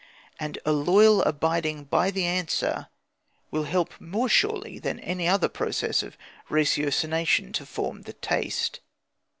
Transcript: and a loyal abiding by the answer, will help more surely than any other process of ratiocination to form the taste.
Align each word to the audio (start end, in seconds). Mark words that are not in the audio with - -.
and 0.39 0.57
a 0.65 0.71
loyal 0.71 1.21
abiding 1.25 1.83
by 1.83 2.09
the 2.09 2.25
answer, 2.25 2.87
will 3.51 3.65
help 3.65 4.01
more 4.01 4.27
surely 4.27 4.79
than 4.79 4.99
any 5.01 5.27
other 5.27 5.47
process 5.47 6.01
of 6.01 6.17
ratiocination 6.49 7.53
to 7.53 7.67
form 7.67 8.01
the 8.01 8.13
taste. 8.13 8.79